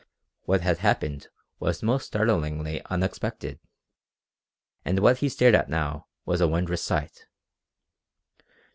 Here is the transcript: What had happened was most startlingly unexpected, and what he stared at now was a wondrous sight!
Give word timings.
What 0.45 0.61
had 0.61 0.79
happened 0.79 1.27
was 1.59 1.83
most 1.83 2.07
startlingly 2.07 2.81
unexpected, 2.85 3.59
and 4.83 4.97
what 4.97 5.19
he 5.19 5.29
stared 5.29 5.53
at 5.53 5.69
now 5.69 6.07
was 6.25 6.41
a 6.41 6.47
wondrous 6.47 6.81
sight! 6.81 7.27